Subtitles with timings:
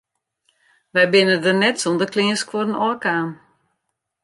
[0.93, 3.29] Wy binne der net sûnder kleanskuorren ôfkaam.